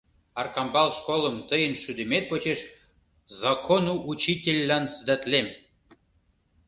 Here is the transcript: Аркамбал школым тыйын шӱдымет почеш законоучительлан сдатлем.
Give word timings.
Аркамбал 0.41 0.89
школым 0.97 1.35
тыйын 1.49 1.73
шӱдымет 1.81 2.25
почеш 2.29 2.59
законоучительлан 3.41 4.83
сдатлем. 4.97 5.47